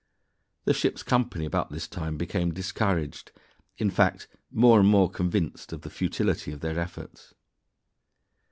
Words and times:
The 0.65 0.73
ship's 0.73 1.03
company 1.03 1.45
about 1.45 1.69
this 1.69 1.87
time 1.87 2.17
became 2.17 2.51
discouraged 2.55 3.31
in 3.77 3.91
fact, 3.91 4.27
more 4.51 4.79
and 4.79 4.89
more 4.89 5.11
convinced 5.11 5.71
of 5.73 5.81
the 5.81 5.91
futility 5.91 6.51
of 6.51 6.61
their 6.61 6.79
efforts. 6.79 7.35